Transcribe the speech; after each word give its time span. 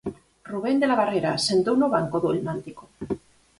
Rubén 0.51 0.79
de 0.81 0.89
la 0.91 0.95
Barrera 0.99 1.33
sentou 1.47 1.75
no 1.79 1.91
banco 1.95 2.17
do 2.19 2.29
Helmántico. 2.33 2.83